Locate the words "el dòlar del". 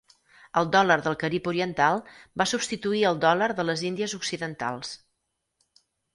0.59-1.17